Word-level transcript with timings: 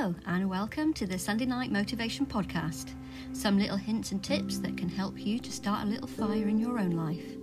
Hello, 0.00 0.14
and 0.24 0.48
welcome 0.48 0.94
to 0.94 1.06
the 1.06 1.18
Sunday 1.18 1.44
Night 1.44 1.70
Motivation 1.70 2.24
Podcast. 2.24 2.94
Some 3.34 3.58
little 3.58 3.76
hints 3.76 4.12
and 4.12 4.24
tips 4.24 4.56
that 4.60 4.78
can 4.78 4.88
help 4.88 5.18
you 5.18 5.38
to 5.38 5.52
start 5.52 5.84
a 5.84 5.86
little 5.86 6.06
fire 6.06 6.48
in 6.48 6.58
your 6.58 6.78
own 6.78 6.92
life. 6.92 7.36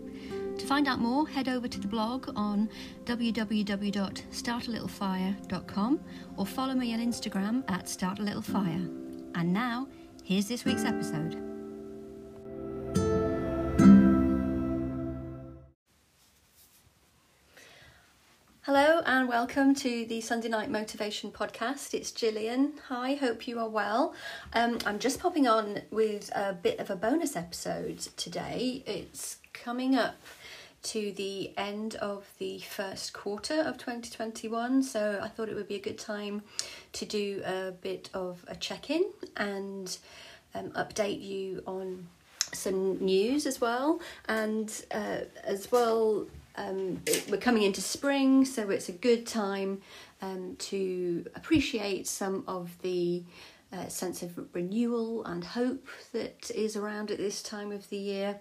To 0.57 0.65
find 0.65 0.87
out 0.87 0.97
more, 0.97 1.27
head 1.27 1.49
over 1.49 1.67
to 1.67 1.79
the 1.79 1.87
blog 1.87 2.33
on 2.35 2.67
www.startalittlefire.com 3.05 5.99
or 6.35 6.45
follow 6.47 6.73
me 6.73 6.95
on 6.95 6.99
Instagram 6.99 7.63
at 7.69 7.85
startalittlefire. 7.85 8.87
And 9.35 9.53
now, 9.53 9.87
here's 10.23 10.47
this 10.47 10.65
week's 10.65 10.83
episode. 10.83 11.56
And 19.17 19.27
welcome 19.27 19.73
to 19.73 20.05
the 20.05 20.21
Sunday 20.21 20.47
Night 20.47 20.69
Motivation 20.69 21.31
Podcast. 21.31 21.95
It's 21.95 22.11
Gillian. 22.11 22.73
Hi, 22.87 23.15
hope 23.15 23.47
you 23.47 23.57
are 23.57 23.67
well. 23.67 24.13
Um, 24.53 24.77
I'm 24.85 24.99
just 24.99 25.19
popping 25.19 25.47
on 25.47 25.81
with 25.89 26.29
a 26.35 26.53
bit 26.53 26.77
of 26.77 26.91
a 26.91 26.95
bonus 26.95 27.35
episode 27.35 27.97
today. 27.97 28.83
It's 28.85 29.37
coming 29.53 29.95
up 29.95 30.17
to 30.83 31.11
the 31.13 31.51
end 31.57 31.95
of 31.95 32.27
the 32.37 32.59
first 32.59 33.13
quarter 33.13 33.55
of 33.55 33.79
2021, 33.79 34.83
so 34.83 35.19
I 35.19 35.29
thought 35.29 35.49
it 35.49 35.55
would 35.55 35.67
be 35.67 35.77
a 35.77 35.81
good 35.81 35.97
time 35.97 36.43
to 36.93 37.05
do 37.05 37.41
a 37.43 37.71
bit 37.71 38.11
of 38.13 38.45
a 38.47 38.55
check 38.55 38.91
in 38.91 39.03
and 39.35 39.97
um, 40.53 40.69
update 40.73 41.23
you 41.23 41.63
on 41.65 42.05
some 42.53 43.03
news 43.03 43.47
as 43.47 43.59
well, 43.59 43.99
and 44.27 44.85
uh, 44.91 45.21
as 45.43 45.71
well 45.71 46.27
um, 46.57 47.01
we're 47.29 47.37
coming 47.37 47.63
into 47.63 47.81
spring, 47.81 48.43
so 48.45 48.69
it's 48.69 48.89
a 48.89 48.93
good 48.93 49.25
time 49.25 49.81
um, 50.21 50.55
to 50.57 51.25
appreciate 51.35 52.07
some 52.07 52.43
of 52.47 52.75
the 52.81 53.23
uh, 53.71 53.87
sense 53.87 54.23
of 54.23 54.39
renewal 54.53 55.23
and 55.25 55.43
hope 55.43 55.87
that 56.13 56.49
is 56.51 56.75
around 56.75 57.11
at 57.11 57.17
this 57.17 57.43
time 57.43 57.71
of 57.71 57.89
the 57.89 57.97
year. 57.97 58.39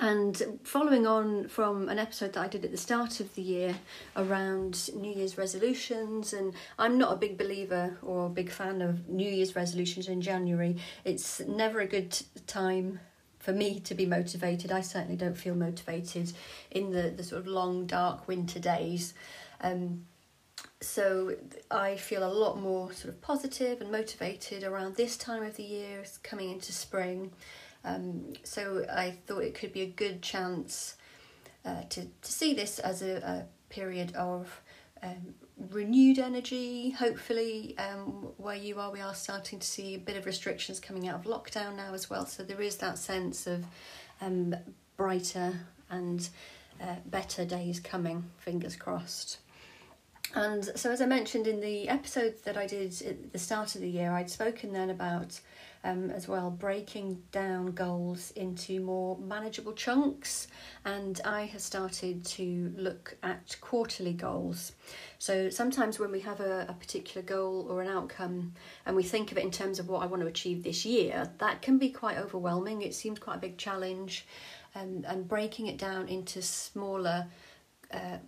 And 0.00 0.60
following 0.62 1.08
on 1.08 1.48
from 1.48 1.88
an 1.88 1.98
episode 1.98 2.34
that 2.34 2.40
I 2.40 2.46
did 2.46 2.64
at 2.64 2.70
the 2.70 2.76
start 2.76 3.18
of 3.18 3.34
the 3.34 3.42
year 3.42 3.74
around 4.16 4.90
New 4.94 5.12
Year's 5.12 5.36
resolutions, 5.36 6.32
and 6.32 6.54
I'm 6.78 6.98
not 6.98 7.12
a 7.12 7.16
big 7.16 7.36
believer 7.36 7.98
or 8.02 8.26
a 8.26 8.30
big 8.30 8.48
fan 8.48 8.80
of 8.80 9.08
New 9.08 9.28
Year's 9.28 9.56
resolutions 9.56 10.06
in 10.06 10.20
January. 10.20 10.76
It's 11.04 11.40
never 11.40 11.80
a 11.80 11.86
good 11.86 12.16
time 12.46 13.00
for 13.38 13.52
me 13.52 13.80
to 13.80 13.94
be 13.94 14.06
motivated. 14.06 14.72
I 14.72 14.80
certainly 14.80 15.16
don't 15.16 15.36
feel 15.36 15.54
motivated 15.54 16.32
in 16.70 16.90
the, 16.90 17.10
the 17.10 17.22
sort 17.22 17.40
of 17.40 17.46
long, 17.46 17.86
dark 17.86 18.28
winter 18.28 18.58
days. 18.58 19.14
Um, 19.60 20.04
so 20.80 21.34
I 21.70 21.96
feel 21.96 22.24
a 22.24 22.32
lot 22.32 22.60
more 22.60 22.92
sort 22.92 23.12
of 23.14 23.20
positive 23.20 23.80
and 23.80 23.90
motivated 23.90 24.64
around 24.64 24.96
this 24.96 25.16
time 25.16 25.42
of 25.42 25.56
the 25.56 25.62
year, 25.62 26.04
coming 26.22 26.50
into 26.50 26.72
spring. 26.72 27.32
Um, 27.84 28.32
so 28.44 28.84
I 28.90 29.16
thought 29.26 29.42
it 29.42 29.54
could 29.54 29.72
be 29.72 29.82
a 29.82 29.86
good 29.86 30.22
chance 30.22 30.96
uh, 31.64 31.82
to, 31.90 32.04
to 32.04 32.32
see 32.32 32.54
this 32.54 32.78
as 32.78 33.02
a, 33.02 33.16
a 33.16 33.46
period 33.72 34.14
of 34.14 34.60
um, 35.02 35.34
renewed 35.70 36.18
energy. 36.18 36.90
Hopefully, 36.90 37.76
um, 37.78 38.28
where 38.36 38.56
you 38.56 38.78
are, 38.78 38.90
we 38.90 39.00
are 39.00 39.14
starting 39.14 39.58
to 39.58 39.66
see 39.66 39.94
a 39.94 39.98
bit 39.98 40.16
of 40.16 40.26
restrictions 40.26 40.80
coming 40.80 41.08
out 41.08 41.16
of 41.16 41.24
lockdown 41.24 41.76
now 41.76 41.94
as 41.94 42.08
well. 42.08 42.26
So 42.26 42.42
there 42.42 42.60
is 42.60 42.76
that 42.76 42.98
sense 42.98 43.46
of 43.46 43.64
um, 44.20 44.54
brighter 44.96 45.60
and 45.90 46.28
uh, 46.80 46.96
better 47.06 47.44
days 47.44 47.80
coming. 47.80 48.24
Fingers 48.38 48.76
crossed. 48.76 49.38
And 50.34 50.64
so, 50.76 50.90
as 50.90 51.00
I 51.00 51.06
mentioned 51.06 51.46
in 51.46 51.60
the 51.60 51.88
episode 51.88 52.34
that 52.44 52.56
I 52.56 52.66
did 52.66 53.00
at 53.02 53.32
the 53.32 53.38
start 53.38 53.74
of 53.74 53.80
the 53.80 53.88
year, 53.88 54.12
I'd 54.12 54.30
spoken 54.30 54.72
then 54.72 54.90
about 54.90 55.40
um, 55.84 56.10
as 56.10 56.28
well 56.28 56.50
breaking 56.50 57.22
down 57.32 57.72
goals 57.72 58.30
into 58.32 58.80
more 58.80 59.18
manageable 59.18 59.72
chunks. 59.72 60.48
And 60.84 61.20
I 61.24 61.42
have 61.46 61.60
started 61.60 62.24
to 62.24 62.72
look 62.76 63.16
at 63.22 63.56
quarterly 63.60 64.12
goals. 64.12 64.72
So, 65.18 65.50
sometimes 65.50 65.98
when 65.98 66.10
we 66.10 66.20
have 66.20 66.40
a, 66.40 66.66
a 66.68 66.74
particular 66.74 67.22
goal 67.22 67.66
or 67.68 67.82
an 67.82 67.88
outcome 67.88 68.54
and 68.86 68.96
we 68.96 69.02
think 69.02 69.32
of 69.32 69.38
it 69.38 69.44
in 69.44 69.50
terms 69.50 69.78
of 69.78 69.88
what 69.88 70.02
I 70.02 70.06
want 70.06 70.22
to 70.22 70.28
achieve 70.28 70.62
this 70.64 70.84
year, 70.84 71.30
that 71.38 71.62
can 71.62 71.78
be 71.78 71.90
quite 71.90 72.18
overwhelming. 72.18 72.82
It 72.82 72.94
seems 72.94 73.18
quite 73.18 73.36
a 73.36 73.40
big 73.40 73.58
challenge. 73.58 74.26
Um, 74.74 75.04
and 75.08 75.26
breaking 75.26 75.66
it 75.66 75.78
down 75.78 76.08
into 76.08 76.42
smaller 76.42 77.26
uh, 77.90 78.18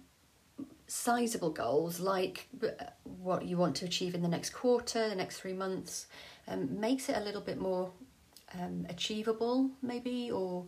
sizable 0.91 1.51
goals 1.51 2.01
like 2.01 2.49
uh, 2.65 2.69
what 3.05 3.45
you 3.45 3.57
want 3.57 3.77
to 3.77 3.85
achieve 3.85 4.15
in 4.15 4.23
the 4.23 4.29
next 4.29 4.51
quarter, 4.51 5.09
the 5.09 5.15
next 5.15 5.39
three 5.39 5.53
months, 5.53 6.07
um, 6.49 6.81
makes 6.81 7.09
it 7.09 7.17
a 7.17 7.21
little 7.21 7.41
bit 7.41 7.61
more 7.61 7.91
um, 8.59 8.87
achievable, 8.89 9.71
maybe, 9.83 10.31
or 10.31 10.65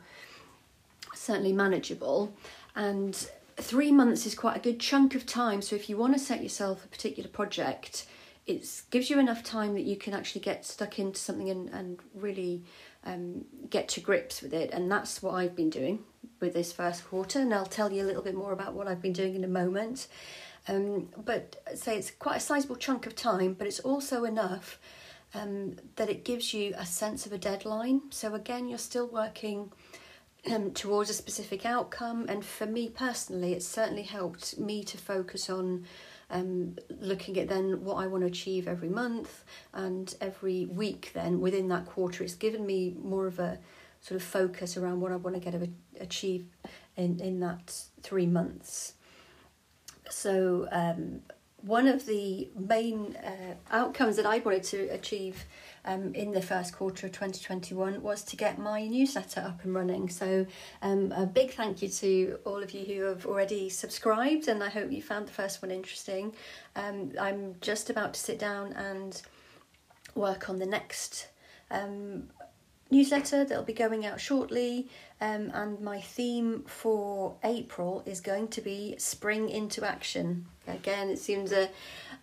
certainly 1.15 1.53
manageable. 1.53 2.33
And 2.75 3.15
three 3.57 3.93
months 3.93 4.27
is 4.27 4.35
quite 4.35 4.57
a 4.57 4.61
good 4.61 4.81
chunk 4.81 5.15
of 5.15 5.27
time. 5.27 5.63
So 5.63 5.77
if 5.77 5.89
you 5.89 5.97
want 5.97 6.15
to 6.15 6.19
set 6.19 6.43
yourself 6.43 6.85
a 6.85 6.89
particular 6.89 7.29
project, 7.29 8.07
it 8.47 8.67
gives 8.91 9.11
you 9.11 9.19
enough 9.19 9.43
time 9.43 9.75
that 9.75 9.85
you 9.85 9.97
can 9.97 10.15
actually 10.15 10.41
get 10.41 10.65
stuck 10.65 10.99
into 10.99 11.19
something 11.19 11.51
and, 11.51 11.69
and 11.71 11.99
really 12.15 12.65
um, 13.05 13.45
get 13.71 13.89
to 13.89 14.01
grips 14.01 14.43
with 14.43 14.53
it. 14.53 14.71
And 14.73 14.91
that's 14.91 15.23
what 15.23 15.35
I've 15.35 15.55
been 15.55 15.71
doing 15.71 16.01
with 16.41 16.55
this 16.55 16.73
first 16.73 17.07
quarter, 17.07 17.39
and 17.39 17.55
I'll 17.55 17.67
tell 17.67 17.93
you 17.93 18.03
a 18.03 18.07
little 18.07 18.23
bit 18.23 18.35
more 18.35 18.53
about 18.53 18.75
what 18.75 18.89
I've 18.89 19.01
been 19.01 19.13
doing 19.13 19.35
in 19.35 19.45
a 19.45 19.49
moment. 19.49 20.09
Um, 20.69 21.09
but 21.17 21.63
say 21.75 21.97
it's 21.97 22.11
quite 22.11 22.37
a 22.37 22.41
sizable 22.41 22.77
chunk 22.77 23.07
of 23.07 23.17
time, 23.17 23.55
but 23.55 23.67
it's 23.67 23.81
also 23.81 24.25
enough 24.25 24.79
um, 25.35 25.77
that 25.97 26.09
it 26.09 26.25
gives 26.25 26.53
you 26.53 26.75
a 26.77 26.87
sense 26.87 27.27
of 27.27 27.33
a 27.33 27.39
deadline. 27.39 28.03
So 28.11 28.35
again, 28.35 28.69
you're 28.69 28.79
still 28.79 29.07
working 29.07 29.73
um, 30.51 30.73
towards 30.73 31.09
a 31.11 31.15
specific 31.15 31.65
outcome, 31.65 32.27
and 32.29 32.45
for 32.45 32.67
me 32.67 32.89
personally, 32.89 33.53
it 33.53 33.63
certainly 33.63 34.03
helped 34.03 34.59
me 34.59 34.83
to 34.85 34.99
focus 34.99 35.49
on 35.49 35.87
um, 36.31 36.77
looking 37.01 37.39
at 37.39 37.49
then 37.49 37.85
what 37.85 37.97
I 37.97 38.07
want 38.07 38.23
to 38.23 38.27
achieve 38.27 38.67
every 38.67 38.89
month 38.89 39.45
and 39.73 40.13
every 40.21 40.67
week. 40.67 41.11
Then 41.15 41.41
within 41.41 41.69
that 41.69 41.87
quarter, 41.87 42.25
it's 42.25 42.35
given 42.35 42.67
me 42.67 42.97
more 43.01 43.27
of 43.27 43.39
a 43.39 43.59
sort 44.01 44.21
of 44.21 44.27
focus 44.27 44.77
around 44.77 45.01
what 45.01 45.13
I 45.13 45.17
want 45.17 45.37
to 45.37 45.41
get 45.41 45.55
of 45.55 45.69
achieve 46.01 46.47
in 46.97 47.21
in 47.21 47.41
that 47.41 47.81
three 48.03 48.27
months. 48.27 48.95
So 50.11 50.69
um, 50.73 51.21
one 51.63 51.87
of 51.87 52.07
the 52.07 52.49
main 52.57 53.17
uh, 53.17 53.55
outcomes 53.71 54.17
that 54.17 54.27
I 54.27 54.39
wanted 54.39 54.65
to 54.65 54.89
achieve 54.89 55.45
um, 55.85 56.15
in 56.15 56.33
the 56.33 56.43
first 56.43 56.75
quarter 56.75 57.07
of 57.07 57.13
2021 57.13 58.03
was 58.03 58.23
to 58.25 58.37
get 58.37 58.59
my 58.59 58.87
newsletter 58.87 59.41
up 59.41 59.65
and 59.65 59.75
running. 59.75 60.09
So, 60.09 60.47
um, 60.81 61.13
a 61.13 61.27
big 61.27 61.53
thank 61.53 61.83
you 61.83 61.89
to 61.89 62.39
all 62.45 62.63
of 62.63 62.73
you 62.73 62.85
who 62.85 63.03
have 63.05 63.27
already 63.27 63.69
subscribed, 63.69 64.49
and 64.49 64.63
I 64.63 64.69
hope 64.69 64.93
you 64.93 65.03
found 65.03 65.29
the 65.29 65.33
first 65.33 65.63
one 65.63 65.71
interesting. 65.71 66.35
Um, 66.77 67.13
I'm 67.21 67.57
just 67.61 67.91
about 67.91 68.15
to 68.15 68.21
sit 68.21 68.39
down 68.39 68.73
and 68.75 69.21
work 70.15 70.49
on 70.49 70.59
the 70.59 70.67
next 70.67 71.29
um, 71.71 72.29
newsletter 72.93 73.45
that'll 73.45 73.65
be 73.65 73.73
going 73.73 74.05
out 74.07 74.21
shortly. 74.21 74.89
Um, 75.21 75.51
and 75.55 75.81
my 75.81 76.01
theme 76.01 76.65
for 76.67 77.37
April 77.43 78.03
is 78.07 78.21
going 78.21 78.49
to 78.49 78.61
be 78.61 78.95
spring 78.99 79.49
into 79.49 79.85
action. 79.85 80.47
Again, 80.69 81.09
it 81.09 81.19
seems 81.19 81.53
a, 81.53 81.69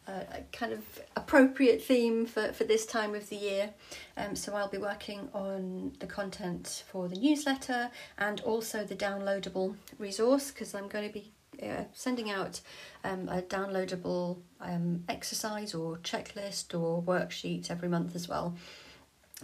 a, 0.07 0.43
kind 0.51 0.71
of 0.71 0.83
appropriate 1.15 1.81
theme 1.81 2.25
for, 2.25 2.53
for 2.53 2.65
this 2.65 2.85
time 2.85 3.15
of 3.15 3.29
the 3.29 3.35
year. 3.35 3.71
Um, 4.15 4.35
so 4.35 4.53
I'll 4.55 4.69
be 4.69 4.77
working 4.77 5.29
on 5.33 5.93
the 5.99 6.07
content 6.07 6.83
for 6.91 7.07
the 7.07 7.15
newsletter 7.15 7.89
and 8.17 8.39
also 8.41 8.83
the 8.83 8.95
downloadable 8.95 9.75
resource 9.97 10.51
because 10.51 10.75
I'm 10.75 10.87
going 10.87 11.07
to 11.07 11.13
be 11.13 11.31
uh, 11.63 11.85
sending 11.93 12.29
out 12.29 12.61
um, 13.03 13.27
a 13.27 13.41
downloadable 13.41 14.37
um, 14.61 15.03
exercise 15.09 15.73
or 15.73 15.97
checklist 15.97 16.79
or 16.79 17.01
worksheet 17.01 17.71
every 17.71 17.89
month 17.89 18.15
as 18.15 18.27
well. 18.27 18.55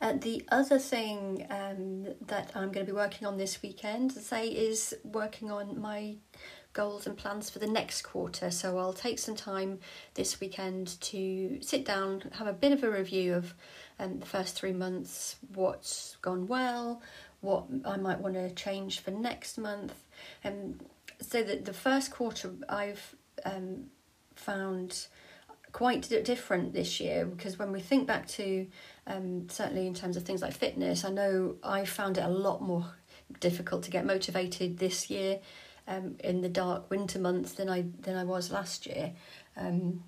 Uh, 0.00 0.14
the 0.14 0.42
other 0.50 0.78
thing 0.78 1.46
um, 1.50 2.06
that 2.26 2.50
I'm 2.54 2.72
going 2.72 2.84
to 2.84 2.92
be 2.92 2.96
working 2.96 3.26
on 3.26 3.38
this 3.38 3.62
weekend, 3.62 4.12
say, 4.12 4.48
is 4.48 4.94
working 5.04 5.50
on 5.50 5.80
my 5.80 6.16
goals 6.74 7.06
and 7.06 7.16
plans 7.16 7.48
for 7.48 7.60
the 7.60 7.66
next 7.66 8.02
quarter. 8.02 8.50
So 8.50 8.76
I'll 8.78 8.92
take 8.92 9.18
some 9.18 9.36
time 9.36 9.78
this 10.14 10.40
weekend 10.40 11.00
to 11.02 11.58
sit 11.62 11.84
down, 11.84 12.24
have 12.32 12.46
a 12.46 12.52
bit 12.52 12.72
of 12.72 12.82
a 12.82 12.90
review 12.90 13.34
of 13.34 13.54
um, 13.98 14.18
the 14.20 14.26
first 14.26 14.56
three 14.56 14.72
months, 14.72 15.36
what's 15.54 16.16
gone 16.20 16.46
well, 16.46 17.00
what 17.40 17.64
I 17.84 17.96
might 17.96 18.20
want 18.20 18.34
to 18.34 18.50
change 18.50 19.00
for 19.00 19.12
next 19.12 19.56
month. 19.56 19.94
And 20.42 20.84
so 21.20 21.42
that 21.42 21.64
the 21.64 21.72
first 21.72 22.10
quarter 22.10 22.50
I've 22.68 23.14
um, 23.44 23.84
found 24.34 25.06
quite 25.72 26.08
different 26.24 26.72
this 26.72 27.00
year 27.00 27.26
because 27.26 27.58
when 27.58 27.72
we 27.72 27.80
think 27.80 28.06
back 28.06 28.28
to 28.28 28.64
um, 29.08 29.48
certainly 29.48 29.86
in 29.86 29.94
terms 29.94 30.16
of 30.16 30.24
things 30.24 30.42
like 30.42 30.52
fitness, 30.52 31.04
I 31.04 31.10
know 31.10 31.56
I 31.62 31.84
found 31.84 32.18
it 32.18 32.24
a 32.24 32.28
lot 32.28 32.62
more 32.62 32.86
difficult 33.40 33.82
to 33.84 33.90
get 33.90 34.04
motivated 34.04 34.78
this 34.78 35.08
year 35.10 35.40
um, 35.86 36.16
in 36.20 36.40
the 36.40 36.48
dark 36.48 36.90
winter 36.90 37.18
months 37.18 37.52
than 37.52 37.68
I 37.68 37.84
than 38.00 38.16
I 38.16 38.24
was 38.24 38.50
last 38.50 38.86
year. 38.86 39.12
Um, 39.56 40.02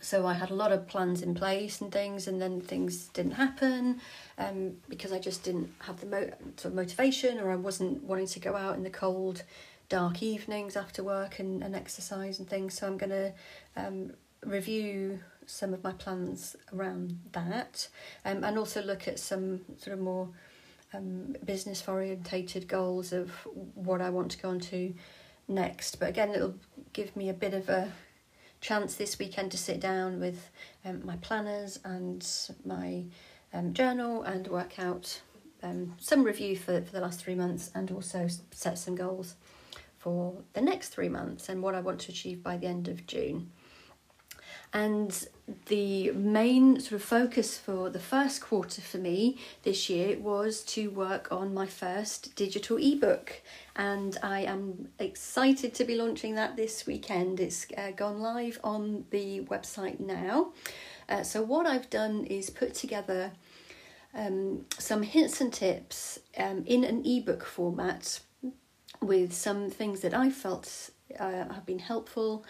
so 0.00 0.26
I 0.26 0.34
had 0.34 0.50
a 0.50 0.54
lot 0.54 0.72
of 0.72 0.86
plans 0.86 1.22
in 1.22 1.34
place 1.34 1.80
and 1.80 1.90
things, 1.90 2.26
and 2.26 2.40
then 2.40 2.60
things 2.60 3.08
didn't 3.08 3.32
happen 3.32 4.00
um, 4.38 4.76
because 4.88 5.12
I 5.12 5.18
just 5.18 5.44
didn't 5.44 5.72
have 5.80 6.00
the 6.00 6.06
mo- 6.06 6.30
sort 6.56 6.72
of 6.72 6.74
motivation, 6.74 7.38
or 7.38 7.50
I 7.50 7.56
wasn't 7.56 8.02
wanting 8.02 8.26
to 8.26 8.40
go 8.40 8.56
out 8.56 8.76
in 8.76 8.82
the 8.82 8.90
cold, 8.90 9.44
dark 9.88 10.22
evenings 10.22 10.76
after 10.76 11.02
work 11.02 11.38
and, 11.38 11.62
and 11.62 11.74
exercise 11.74 12.38
and 12.38 12.48
things. 12.48 12.78
So 12.78 12.86
I'm 12.86 12.98
going 12.98 13.10
to 13.10 13.32
um, 13.76 14.12
review 14.44 15.20
some 15.46 15.72
of 15.74 15.84
my 15.84 15.92
plans 15.92 16.56
around 16.72 17.18
that, 17.32 17.88
um, 18.24 18.44
and 18.44 18.58
also 18.58 18.82
look 18.82 19.06
at 19.06 19.18
some 19.18 19.60
sort 19.78 19.94
of 19.94 20.02
more 20.02 20.28
um, 20.94 21.36
business 21.44 21.86
orientated 21.86 22.68
goals 22.68 23.12
of 23.12 23.30
what 23.74 24.00
I 24.00 24.10
want 24.10 24.30
to 24.32 24.38
go 24.38 24.50
on 24.50 24.60
to 24.60 24.94
next. 25.48 25.98
But 25.98 26.08
again, 26.08 26.30
it'll 26.30 26.54
give 26.92 27.14
me 27.16 27.28
a 27.28 27.34
bit 27.34 27.54
of 27.54 27.68
a 27.68 27.92
chance 28.60 28.94
this 28.94 29.18
weekend 29.18 29.50
to 29.50 29.58
sit 29.58 29.80
down 29.80 30.20
with 30.20 30.50
um, 30.84 31.04
my 31.04 31.16
planners 31.16 31.78
and 31.84 32.26
my 32.64 33.04
um, 33.52 33.74
journal 33.74 34.22
and 34.22 34.46
work 34.48 34.78
out 34.78 35.20
um, 35.62 35.94
some 35.98 36.24
review 36.24 36.56
for, 36.56 36.80
for 36.82 36.92
the 36.92 37.00
last 37.00 37.20
three 37.20 37.34
months 37.34 37.70
and 37.74 37.90
also 37.90 38.26
set 38.50 38.78
some 38.78 38.94
goals 38.94 39.34
for 39.98 40.34
the 40.52 40.60
next 40.60 40.88
three 40.90 41.08
months 41.08 41.48
and 41.48 41.62
what 41.62 41.74
I 41.74 41.80
want 41.80 42.00
to 42.00 42.12
achieve 42.12 42.42
by 42.42 42.56
the 42.56 42.66
end 42.66 42.88
of 42.88 43.06
June. 43.06 43.50
And 44.74 45.28
the 45.66 46.10
main 46.10 46.80
sort 46.80 46.94
of 46.94 47.02
focus 47.02 47.56
for 47.56 47.88
the 47.88 48.00
first 48.00 48.40
quarter 48.40 48.82
for 48.82 48.98
me 48.98 49.38
this 49.62 49.88
year 49.88 50.18
was 50.18 50.62
to 50.62 50.90
work 50.90 51.28
on 51.30 51.54
my 51.54 51.66
first 51.66 52.34
digital 52.34 52.76
ebook. 52.78 53.40
And 53.76 54.18
I 54.20 54.40
am 54.40 54.88
excited 54.98 55.72
to 55.74 55.84
be 55.84 55.94
launching 55.94 56.34
that 56.34 56.56
this 56.56 56.86
weekend. 56.86 57.38
It's 57.38 57.66
uh, 57.78 57.92
gone 57.92 58.20
live 58.20 58.58
on 58.64 59.04
the 59.10 59.42
website 59.42 60.00
now. 60.00 60.52
Uh, 61.08 61.22
so, 61.22 61.40
what 61.40 61.66
I've 61.66 61.88
done 61.88 62.24
is 62.24 62.50
put 62.50 62.74
together 62.74 63.30
um, 64.12 64.66
some 64.78 65.02
hints 65.02 65.40
and 65.40 65.52
tips 65.52 66.18
um, 66.36 66.64
in 66.66 66.82
an 66.82 67.06
ebook 67.06 67.44
format 67.44 68.20
with 69.00 69.32
some 69.32 69.70
things 69.70 70.00
that 70.00 70.14
I 70.14 70.30
felt 70.30 70.90
uh, 71.18 71.52
have 71.52 71.66
been 71.66 71.78
helpful 71.78 72.44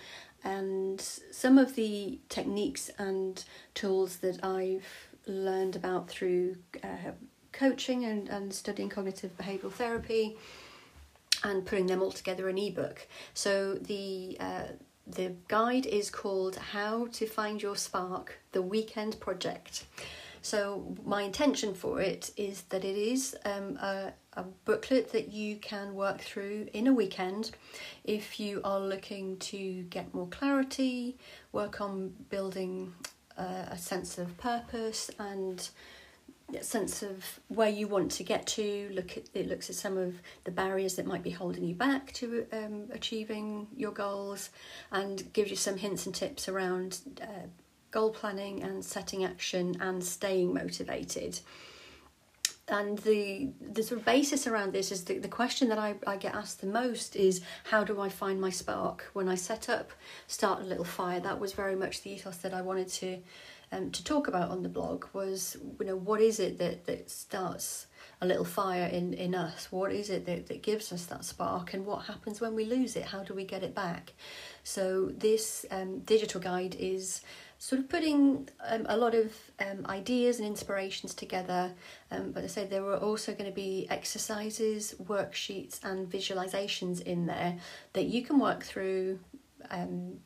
and 0.45 1.01
some 1.01 1.59
of 1.59 1.75
the 1.75 2.19
techniques 2.29 2.91
and 2.99 3.43
tools 3.73 4.19
that 4.19 4.45
I've 4.45 4.87
learned 5.27 5.75
about 5.75 6.09
through 6.09 6.57
uh, 6.83 7.13
coaching 7.53 8.05
and, 8.05 8.29
and 8.29 8.53
studying 8.53 8.91
cognitive 8.91 9.37
behavioral 9.39 9.73
therapy 9.73 10.37
and 11.43 11.65
putting 11.65 11.87
them 11.87 12.03
all 12.03 12.13
together 12.13 12.49
in 12.49 12.59
ebook. 12.59 13.07
So 13.33 13.75
the 13.75 14.37
uh, 14.39 14.65
the 15.07 15.35
guide 15.49 15.85
is 15.85 16.11
called 16.11 16.57
How 16.57 17.07
to 17.13 17.27
Find 17.27 17.63
Your 17.63 17.77
Spark: 17.77 18.39
The 18.53 18.63
Weekend 18.63 19.21
Project. 19.21 19.85
So 20.45 20.95
my 21.07 21.23
intention 21.23 21.73
for 21.73 22.03
it 22.03 22.31
is 22.37 22.65
that 22.69 22.85
it 22.85 22.99
is 22.99 23.35
um, 23.47 23.79
a, 23.79 24.13
a 24.35 24.43
booklet 24.67 25.11
that 25.13 25.33
you 25.33 25.57
can 25.57 25.95
work 25.95 26.21
through 26.21 26.69
in 26.75 26.87
a 26.87 26.93
weekend 26.93 27.53
if 28.05 28.39
you 28.39 28.61
are 28.63 28.79
looking 28.79 29.39
to 29.39 29.85
get 29.85 30.13
more 30.13 30.27
clarity, 30.27 31.17
work 31.53 31.81
on 31.81 32.13
building 32.29 32.93
uh, 33.39 33.69
a 33.71 33.79
sense 33.79 34.19
of 34.19 34.37
purpose 34.37 35.11
and 35.19 35.71
a 36.55 36.63
sense 36.63 37.03
of 37.03 37.41
where 37.49 37.71
you 37.71 37.89
want 37.89 38.11
to 38.11 38.23
get 38.23 38.47
to. 38.49 38.91
Look 38.93 39.17
at 39.17 39.31
it 39.33 39.49
looks 39.49 39.71
at 39.71 39.77
some 39.77 39.97
of 39.97 40.17
the 40.45 40.51
barriers 40.51 40.97
that 40.97 41.07
might 41.07 41.23
be 41.23 41.31
holding 41.31 41.65
you 41.65 41.75
back 41.75 42.13
to 42.13 42.47
um, 42.53 42.89
achieving 42.93 43.67
your 43.75 43.93
goals, 43.93 44.51
and 44.93 45.33
gives 45.33 45.49
you 45.49 45.57
some 45.57 45.79
hints 45.79 46.05
and 46.05 46.15
tips 46.15 46.51
around 46.51 46.99
uh, 47.23 47.47
goal 47.95 48.11
planning 48.11 48.61
and 48.61 48.85
setting 48.85 49.25
action 49.25 49.77
and 49.81 50.03
staying 50.03 50.53
motivated. 50.53 51.39
And 52.67 52.99
the 52.99 53.51
the 53.61 53.83
sort 53.83 54.01
of 54.01 54.07
basis 54.07 54.47
around 54.49 54.73
this 54.73 54.91
is 54.91 55.05
the, 55.05 55.19
the 55.19 55.29
question 55.29 55.69
that 55.69 55.79
I, 55.79 55.95
I 56.07 56.17
get 56.17 56.35
asked 56.35 56.61
the 56.61 56.67
most 56.67 57.15
is 57.15 57.43
how 57.65 57.85
do 57.85 58.01
I 58.01 58.09
find 58.09 58.41
my 58.41 58.51
spark? 58.51 59.11
When 59.13 59.29
I 59.29 59.37
set 59.37 59.69
up 59.69 59.93
Start 60.27 60.63
a 60.63 60.65
Little 60.65 60.91
Fire, 60.99 61.21
that 61.21 61.39
was 61.39 61.53
very 61.53 61.77
much 61.77 62.03
the 62.03 62.11
ethos 62.11 62.39
that 62.39 62.53
I 62.53 62.63
wanted 62.63 62.89
to 63.01 63.23
um, 63.71 63.91
to 63.93 64.03
talk 64.03 64.29
about 64.29 64.51
on 64.51 64.63
the 64.63 64.69
blog 64.69 65.05
was 65.13 65.57
you 65.79 65.87
know 65.87 65.97
what 65.97 66.21
is 66.21 66.41
it 66.41 66.59
that, 66.59 66.87
that 66.87 67.11
starts 67.11 67.87
a 68.21 68.27
little 68.27 68.45
fire 68.45 68.87
in, 68.87 69.13
in 69.15 69.35
us? 69.35 69.71
What 69.71 69.93
is 69.93 70.09
it 70.11 70.27
that, 70.27 70.47
that 70.47 70.63
gives 70.63 70.93
us 70.93 71.05
that 71.07 71.25
spark 71.25 71.75
and 71.75 71.85
what 71.85 72.07
happens 72.07 72.41
when 72.41 72.55
we 72.55 72.65
lose 72.65 72.97
it? 72.97 73.05
How 73.05 73.23
do 73.23 73.35
we 73.35 73.45
get 73.45 73.63
it 73.63 73.75
back? 73.75 74.15
So 74.63 75.11
this 75.17 75.67
um, 75.71 76.01
digital 76.01 76.41
guide 76.41 76.77
is 76.79 77.21
sort 77.65 77.81
of 77.81 77.89
putting 77.89 78.47
um, 78.69 78.85
a 78.91 78.97
lot 78.99 79.15
of 79.15 79.33
um, 79.59 79.87
ideas 79.87 80.39
and 80.39 80.47
inspirations 80.47 81.15
together. 81.15 81.73
Um, 82.11 82.31
but 82.31 82.45
I 82.45 82.47
say 82.47 82.67
there 82.67 82.83
were 82.83 82.99
also 82.99 83.33
going 83.33 83.49
to 83.49 83.55
be 83.55 83.87
exercises, 83.89 84.95
worksheets, 85.03 85.83
and 85.83 86.07
visualizations 86.07 87.01
in 87.01 87.25
there 87.25 87.57
that 87.95 88.05
you 88.05 88.21
can 88.23 88.39
work 88.39 88.65
through 88.65 89.19
um, 89.71 90.19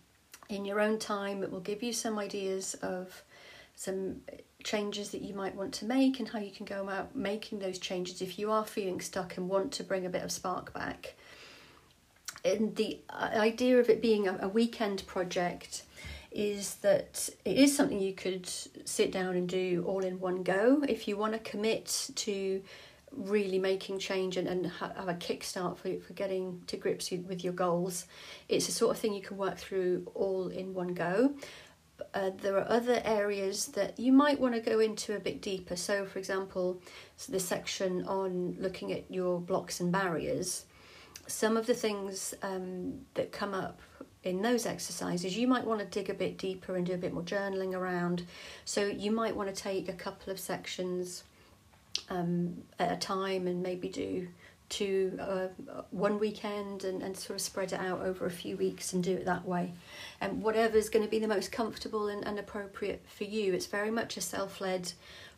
in 0.49 0.65
your 0.65 0.81
own 0.81 0.99
time. 0.99 1.45
It 1.45 1.53
will 1.53 1.61
give 1.61 1.81
you 1.81 1.93
some 1.93 2.19
ideas 2.19 2.75
of 2.83 3.23
some 3.77 4.17
changes 4.65 5.11
that 5.11 5.23
you 5.23 5.33
might 5.33 5.55
want 5.55 5.73
to 5.75 5.85
make 5.85 6.19
and 6.19 6.29
how 6.29 6.41
you 6.41 6.51
can 6.51 6.67
go 6.67 6.83
about 6.83 7.15
making 7.15 7.61
those 7.61 7.79
changes 7.79 8.21
if 8.21 8.37
you 8.37 8.51
are 8.51 8.65
feeling 8.65 9.01
stuck 9.01 9.37
and 9.37 9.49
want 9.49 9.71
to 9.75 9.85
bring 9.85 10.05
a 10.05 10.11
bit 10.11 10.25
of 10.25 10.33
spark 10.33 10.75
back. 10.75 11.15
And 12.45 12.75
the 12.75 12.99
uh, 13.09 13.31
idea 13.35 13.79
of 13.79 13.89
it 13.89 14.03
being 14.03 14.27
a 14.27 14.49
weekend 14.49 15.07
project 15.07 15.85
is 16.39 16.77
that 16.77 17.29
it 17.45 17.57
is 17.57 17.77
something 17.77 17.99
you 17.99 18.15
could 18.15 18.49
sit 18.87 19.11
down 19.11 19.35
and 19.35 19.49
do 19.49 19.85
all 19.89 20.05
in 20.05 20.21
one 20.21 20.45
go 20.45 20.81
if 20.89 21.09
you 21.09 21.17
want 21.17 21.33
to 21.33 21.39
commit 21.41 22.11
to 22.15 22.63
really 23.11 23.59
making 23.59 23.99
change 23.99 24.37
and, 24.37 24.47
and 24.47 24.67
have 24.67 25.09
a 25.09 25.15
kickstart 25.15 25.77
for, 25.77 25.99
for 25.99 26.13
getting 26.13 26.63
to 26.69 26.77
grips 26.77 27.11
with 27.11 27.43
your 27.43 27.53
goals. 27.53 28.07
It's 28.49 28.67
the 28.67 28.73
sort 28.73 28.95
of 28.95 29.01
thing 29.01 29.15
you 29.15 29.21
can 29.21 29.37
work 29.37 29.59
through 29.59 30.09
all 30.15 30.47
in 30.47 30.75
one 30.75 30.95
go. 30.95 31.35
Uh, 32.15 32.31
there 32.41 32.57
are 32.57 32.71
other 32.71 33.03
areas 33.05 33.67
that 33.69 33.99
you 33.99 34.13
might 34.13 34.39
want 34.39 34.55
to 34.55 34.61
go 34.61 34.79
into 34.79 35.17
a 35.17 35.19
bit 35.19 35.43
deeper. 35.43 35.75
So 35.75 36.07
for 36.07 36.21
example 36.21 36.81
so 37.17 37.33
the 37.33 37.41
section 37.41 38.05
on 38.05 38.57
looking 38.61 38.93
at 38.93 39.11
your 39.11 39.41
blocks 39.41 39.81
and 39.81 39.91
barriers. 39.91 40.67
Some 41.27 41.57
of 41.57 41.67
the 41.67 41.75
things 41.75 42.33
um, 42.43 43.01
that 43.15 43.33
come 43.33 43.55
up 43.55 43.81
in 44.29 44.43
those 44.43 44.67
exercises, 44.67 45.37
you 45.37 45.49
might 45.49 45.67
want 45.67 45.81
to 45.81 45.87
dig 45.87 46.11
a 46.11 46.15
bit 46.15 46.39
deeper 46.39 46.77
and 46.77 46.87
do 46.87 46.95
a 46.95 46.99
bit 46.99 47.13
more 47.13 47.23
journaling 47.23 47.75
around. 47.75 48.25
So 48.65 48.87
you 48.87 49.11
might 49.11 49.35
want 49.35 49.55
to 49.55 49.63
take 49.63 49.89
a 49.89 49.93
couple 49.93 50.33
of 50.33 50.39
sections 50.39 51.25
um, 52.11 52.63
at 52.79 52.93
a 52.93 52.97
time 52.97 53.47
and 53.47 53.63
maybe 53.63 53.89
do 53.89 54.29
two 54.69 55.19
uh, 55.21 55.49
one 55.91 56.19
weekend 56.19 56.85
and, 56.85 57.03
and 57.03 57.17
sort 57.17 57.37
of 57.37 57.41
spread 57.41 57.73
it 57.73 57.81
out 57.81 58.01
over 58.03 58.27
a 58.27 58.31
few 58.31 58.57
weeks 58.57 58.93
and 58.93 59.03
do 59.03 59.13
it 59.13 59.25
that 59.25 59.47
way 59.47 59.73
and 60.21 60.43
whatever's 60.43 60.91
going 60.91 61.05
to 61.05 61.11
be 61.11 61.19
the 61.19 61.27
most 61.27 61.51
comfortable 61.51 62.09
and, 62.09 62.27
and 62.27 62.39
appropriate 62.39 63.03
for 63.09 63.25
you 63.25 63.55
it's 63.55 63.65
very 63.65 63.91
much 63.91 64.19
a 64.19 64.21
self-led 64.21 64.93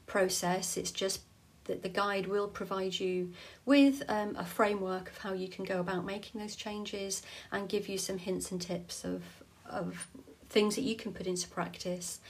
process 0.06 0.76
it's 0.76 0.90
just 0.90 1.20
that 1.64 1.82
the 1.82 1.88
guide 1.88 2.26
will 2.26 2.48
provide 2.48 2.98
you 2.98 3.32
with 3.64 4.02
um, 4.08 4.34
a 4.36 4.44
framework 4.44 5.10
of 5.10 5.18
how 5.18 5.32
you 5.32 5.48
can 5.48 5.64
go 5.64 5.80
about 5.80 6.04
making 6.04 6.40
those 6.40 6.56
changes 6.56 7.22
and 7.52 7.68
give 7.68 7.88
you 7.88 7.98
some 7.98 8.18
hints 8.18 8.50
and 8.50 8.60
tips 8.60 9.04
of, 9.04 9.22
of 9.68 10.08
things 10.48 10.74
that 10.74 10.82
you 10.82 10.96
can 10.96 11.12
put 11.12 11.26
into 11.26 11.48
practice 11.48 12.20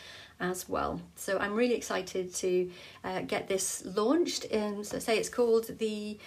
as 0.40 0.68
well. 0.68 1.00
So 1.16 1.38
I'm 1.38 1.54
really 1.54 1.74
excited 1.74 2.34
to 2.36 2.70
uh, 3.04 3.20
get 3.22 3.48
this 3.48 3.84
launched. 3.84 4.46
And 4.46 4.86
so 4.86 4.98
say 4.98 5.18
it's 5.18 5.28
called 5.28 5.78
the 5.78 6.18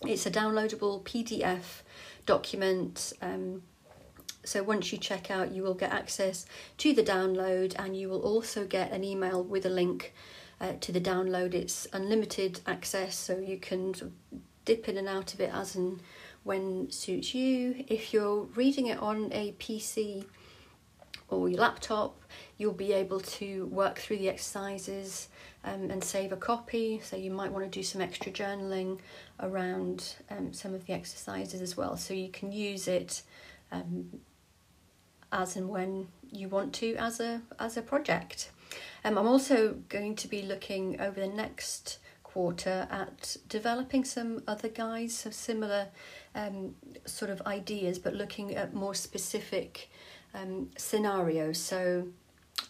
It's 0.06 0.26
a 0.26 0.32
downloadable 0.32 1.04
PDF 1.04 1.82
document. 2.26 3.14
Um, 3.22 3.64
so 4.44 4.64
once 4.64 4.92
you 4.92 4.98
check 4.98 5.30
out, 5.30 5.52
you 5.52 5.64
will 5.64 5.74
get 5.74 5.92
access 5.92 6.46
to 6.78 6.94
the 6.94 7.04
download 7.04 7.76
and 7.78 7.96
you 7.96 8.10
will 8.10 8.22
also 8.22 8.66
get 8.66 8.92
an 8.92 9.04
email 9.04 9.44
with 9.44 9.66
a 9.66 9.70
link 9.70 10.14
uh, 10.62 10.74
to 10.82 10.92
the 10.92 11.02
download. 11.02 11.54
It's 11.54 11.88
unlimited 11.94 12.62
access, 12.66 13.18
so 13.18 13.38
you 13.38 13.58
can 13.58 13.94
dip 14.66 14.88
in 14.88 14.98
and 14.98 15.08
out 15.08 15.34
of 15.34 15.42
it 15.42 15.52
as 15.54 15.76
and 15.76 16.00
when 16.44 16.90
suits 16.92 17.34
you. 17.34 17.84
If 17.88 18.14
you're 18.14 18.44
reading 18.56 18.88
it 18.88 19.00
on 19.00 19.32
a 19.34 19.54
PC 19.54 20.26
or 21.28 21.50
your 21.50 21.60
laptop, 21.60 22.20
you'll 22.58 22.74
be 22.74 22.94
able 22.94 23.20
to 23.20 23.66
work 23.68 24.00
through 24.00 24.18
the 24.18 24.30
exercises 24.30 25.28
um, 25.64 25.92
and 25.92 26.04
save 26.04 26.32
a 26.32 26.38
copy. 26.38 27.02
So 27.04 27.18
you 27.18 27.32
might 27.32 27.52
want 27.52 27.66
to 27.66 27.80
do 27.80 27.84
some 27.84 28.02
extra 28.02 28.32
journaling 28.32 29.00
around 29.40 30.16
um, 30.30 30.54
some 30.54 30.74
of 30.74 30.86
the 30.86 30.94
exercises 30.94 31.62
as 31.62 31.78
well. 31.78 31.98
So 31.98 32.14
you 32.14 32.30
can 32.30 32.52
use 32.52 32.88
it 32.88 33.22
um, 33.72 34.10
as 35.32 35.56
and 35.56 35.70
when 35.70 36.08
you 36.32 36.48
want 36.48 36.74
to 36.74 36.96
as 36.96 37.20
a 37.20 37.42
as 37.60 37.78
a 37.78 37.82
project. 37.82 38.52
Um, 39.04 39.18
I'm 39.18 39.28
also 39.28 39.76
going 39.90 40.16
to 40.18 40.28
be 40.28 40.42
looking 40.42 41.00
over 41.00 41.20
the 41.20 41.28
next 41.28 42.00
quarter 42.24 42.88
at 42.92 43.38
developing 43.48 44.04
some 44.06 44.44
other 44.48 44.70
guides 44.70 45.26
of 45.26 45.34
similar 45.34 45.88
um, 46.36 46.76
sort 47.06 47.32
of 47.32 47.42
ideas, 47.48 47.98
but 47.98 48.14
looking 48.14 48.56
at 48.56 48.74
more 48.74 48.94
specific 48.94 49.90
um, 50.34 50.70
scenarios. 50.78 51.58
So, 51.58 52.08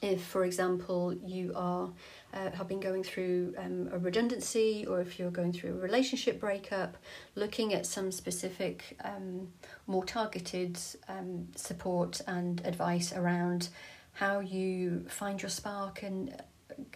if, 0.01 0.24
for 0.24 0.46
example, 0.46 1.13
you 1.13 1.51
are 1.56 1.92
uh, 2.33 2.51
have 2.51 2.67
been 2.67 2.79
going 2.79 3.03
through 3.03 3.53
um, 3.57 3.89
a 3.91 3.98
redundancy, 3.98 4.86
or 4.88 5.01
if 5.01 5.19
you're 5.19 5.31
going 5.31 5.53
through 5.53 5.71
a 5.71 5.79
relationship 5.79 6.39
breakup, 6.39 6.98
looking 7.36 7.74
at 7.74 7.86
some 7.86 8.12
specific, 8.12 8.98
um, 9.03 9.48
more 9.88 10.05
targeted 10.05 10.77
um, 11.07 11.48
support 11.55 12.21
and 12.27 12.62
advice 12.65 13.13
around 13.13 13.69
how 14.13 14.39
you 14.39 15.05
find 15.09 15.41
your 15.41 15.50
spark 15.50 16.03
and 16.03 16.41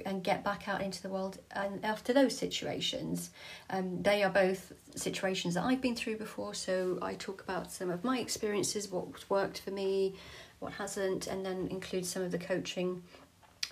and 0.06 0.24
get 0.24 0.46
back 0.46 0.70
out 0.70 0.82
into 0.82 1.02
the 1.02 1.10
world 1.10 1.40
and 1.52 1.84
after 1.84 2.14
those 2.14 2.38
situations. 2.38 3.32
Um, 3.70 4.02
they 4.02 4.24
are 4.24 4.30
both 4.30 4.72
situations 4.96 5.56
that 5.56 5.64
i've 5.64 5.82
been 5.82 5.96
through 5.96 6.18
before 6.18 6.54
so 6.54 7.00
i 7.02 7.14
talk 7.16 7.42
about 7.42 7.72
some 7.72 7.90
of 7.90 8.04
my 8.04 8.20
experiences 8.20 8.90
what 8.92 9.30
worked 9.30 9.62
for 9.62 9.72
me 9.72 10.16
what 10.60 10.74
hasn't 10.74 11.28
and 11.28 11.46
then 11.46 11.68
include 11.68 12.06
some 12.06 12.22
of 12.22 12.32
the 12.32 12.38
coaching 12.38 13.04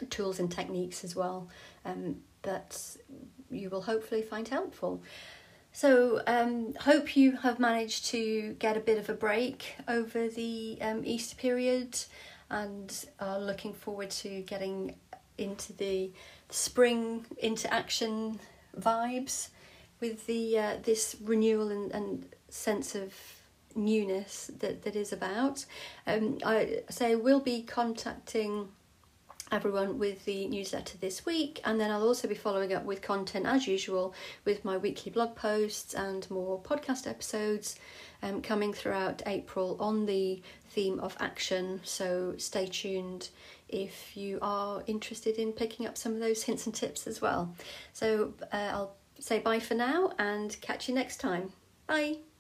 tools 0.06 0.40
and 0.40 0.52
techniques 0.52 1.04
as 1.04 1.16
well 1.16 1.48
um, 1.86 2.18
that 2.44 2.98
you 3.50 3.70
will 3.70 3.82
hopefully 3.82 4.22
find 4.22 4.48
helpful 4.48 5.02
so 5.74 6.22
um, 6.28 6.74
hope 6.82 7.16
you 7.16 7.38
have 7.38 7.60
managed 7.60 8.06
to 8.08 8.54
get 8.60 8.76
a 8.76 8.82
bit 8.82 8.98
of 8.98 9.10
a 9.10 9.14
break 9.14 9.76
over 9.88 10.28
the 10.28 10.78
um, 10.82 11.02
easter 11.06 11.36
period 11.36 11.98
and 12.50 13.06
are 13.20 13.40
looking 13.40 13.74
forward 13.74 14.10
to 14.10 14.42
getting 14.42 14.96
into 15.38 15.74
the 15.74 16.12
spring 16.50 17.26
into 17.38 17.74
action 17.74 18.40
vibes 18.78 19.50
with 20.02 20.26
the 20.28 20.60
uh, 20.60 20.76
this 20.84 21.16
renewal 21.24 21.70
and, 21.70 21.92
and 21.92 22.26
sense 22.50 22.94
of 22.96 23.14
newness 23.74 24.52
that, 24.60 24.84
that 24.84 24.96
is 24.96 25.14
about. 25.14 25.66
Um, 26.06 26.40
I 26.46 26.82
say 26.90 27.16
we'll 27.16 27.40
be 27.40 27.64
contacting 27.64 28.68
everyone 29.52 30.00
with 30.00 30.24
the 30.26 30.48
newsletter 30.48 30.98
this 31.00 31.26
week 31.26 31.60
and 31.66 31.80
then 31.80 31.92
I'll 31.92 32.08
also 32.08 32.28
be 32.28 32.36
following 32.36 32.74
up 32.74 32.86
with 32.86 33.02
content 33.02 33.46
as 33.46 33.68
usual 33.68 34.14
with 34.46 34.64
my 34.64 34.78
weekly 34.78 35.12
blog 35.12 35.36
posts 35.36 35.94
and 35.94 36.30
more 36.32 36.60
podcast 36.62 37.08
episodes 37.08 37.78
um, 38.24 38.42
coming 38.42 38.74
throughout 38.74 39.22
April 39.26 39.78
on 39.80 40.06
the 40.06 40.42
theme 40.70 41.00
of 41.00 41.18
action 41.20 41.82
so 41.84 42.36
stay 42.38 42.68
tuned 42.68 43.30
if 43.72 44.16
you 44.16 44.38
are 44.42 44.84
interested 44.86 45.38
in 45.38 45.54
picking 45.54 45.88
up 45.88 45.98
some 45.98 46.14
of 46.14 46.20
those 46.20 46.44
hints 46.44 46.66
and 46.66 46.76
tips 46.76 47.08
as 47.08 47.22
well. 47.22 47.56
So 47.94 48.34
uh, 48.52 48.70
I'll 48.72 48.96
say 49.20 49.40
bye 49.40 49.60
for 49.60 49.76
now 49.76 50.12
and 50.20 50.60
catch 50.62 50.88
you 50.88 50.96
next 50.96 51.18
time. 51.18 51.54
Bye. 51.88 52.31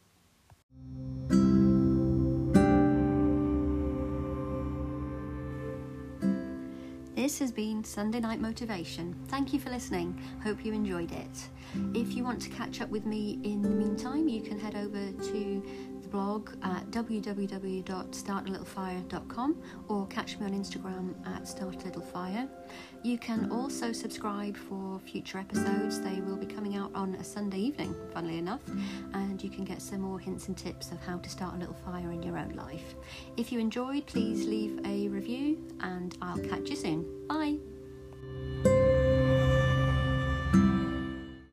This 7.21 7.37
has 7.37 7.51
been 7.51 7.83
Sunday 7.83 8.19
Night 8.19 8.41
Motivation. 8.41 9.15
Thank 9.27 9.53
you 9.53 9.59
for 9.59 9.69
listening. 9.69 10.19
Hope 10.43 10.65
you 10.65 10.73
enjoyed 10.73 11.11
it. 11.11 11.49
If 11.93 12.13
you 12.13 12.23
want 12.23 12.41
to 12.41 12.49
catch 12.49 12.81
up 12.81 12.89
with 12.89 13.05
me 13.05 13.37
in 13.43 13.61
the 13.61 13.69
meantime, 13.69 14.27
you 14.27 14.41
can 14.41 14.57
head 14.57 14.73
over 14.73 15.11
to 15.11 15.63
blog 16.11 16.51
at 16.61 16.85
www.startalittlefire.com 16.91 19.61
or 19.87 20.05
catch 20.07 20.37
me 20.37 20.45
on 20.45 20.51
Instagram 20.51 21.15
at 21.25 21.43
startalittlefire. 21.43 22.49
You 23.03 23.17
can 23.17 23.51
also 23.51 23.91
subscribe 23.91 24.55
for 24.55 24.99
future 24.99 25.39
episodes. 25.39 25.99
They 26.01 26.21
will 26.21 26.37
be 26.37 26.45
coming 26.45 26.75
out 26.75 26.91
on 26.93 27.15
a 27.15 27.23
Sunday 27.23 27.59
evening, 27.59 27.95
funnily 28.13 28.37
enough, 28.37 28.61
and 29.13 29.41
you 29.41 29.49
can 29.49 29.63
get 29.63 29.81
some 29.81 30.01
more 30.01 30.19
hints 30.19 30.47
and 30.47 30.57
tips 30.57 30.91
of 30.91 31.01
how 31.01 31.17
to 31.17 31.29
start 31.29 31.55
a 31.55 31.57
little 31.57 31.77
fire 31.85 32.11
in 32.11 32.21
your 32.21 32.37
own 32.37 32.51
life. 32.51 32.95
If 33.37 33.51
you 33.51 33.59
enjoyed, 33.59 34.05
please 34.05 34.45
leave 34.45 34.79
a 34.85 35.07
review 35.07 35.57
and 35.79 36.15
I'll 36.21 36.39
catch 36.39 36.69
you 36.69 36.75
soon. 36.75 37.05
Bye. 37.27 37.70